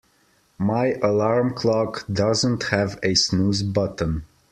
My 0.57 0.93
alarm 1.03 1.53
clock 1.53 2.05
doesn't 2.11 2.63
have 2.69 2.97
a 3.03 3.13
snooze 3.13 3.61
button. 3.61 4.25